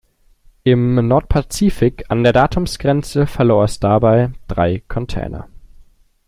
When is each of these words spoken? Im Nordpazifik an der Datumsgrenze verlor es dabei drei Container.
Im 0.63 0.95
Nordpazifik 1.07 2.05
an 2.09 2.23
der 2.23 2.33
Datumsgrenze 2.33 3.27
verlor 3.27 3.65
es 3.65 3.79
dabei 3.79 4.31
drei 4.47 4.79
Container. 4.87 5.47